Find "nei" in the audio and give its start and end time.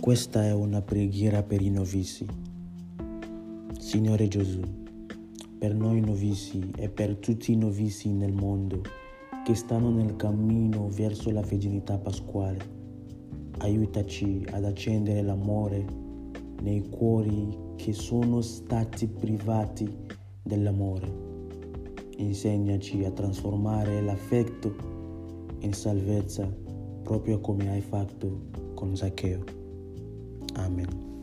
16.62-16.88